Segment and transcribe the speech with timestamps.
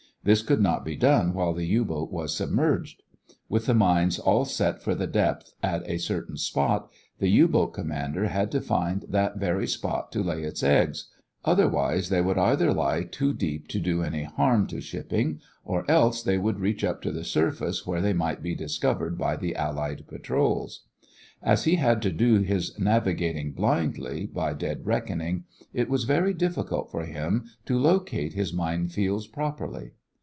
[0.23, 3.01] This could not be done while the U boat was submerged.
[3.49, 7.73] With the mines all set for the depth at a certain spot, the U boat
[7.73, 11.07] commander had to find that very spot to lay his "eggs,"
[11.43, 16.21] otherwise they would either lie too deep to do any harm to shipping, or else
[16.21, 20.05] they would reach up to the surface, where they might be discovered by the Allied
[20.07, 20.85] patrols.
[21.41, 26.91] As he had to do his navigating blindly, by dead reckoning, it was very difficult
[26.91, 29.93] for him to locate his mine fields properly.